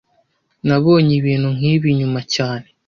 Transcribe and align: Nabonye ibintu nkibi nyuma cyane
Nabonye 0.67 1.13
ibintu 1.19 1.47
nkibi 1.57 1.87
nyuma 1.99 2.19
cyane 2.33 2.67